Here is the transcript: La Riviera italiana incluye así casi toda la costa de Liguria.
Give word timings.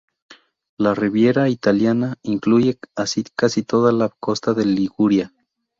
La 0.79 0.95
Riviera 0.95 1.47
italiana 1.47 2.15
incluye 2.23 2.79
así 2.95 3.23
casi 3.35 3.61
toda 3.61 3.91
la 3.91 4.09
costa 4.09 4.55
de 4.55 4.65
Liguria. 4.65 5.31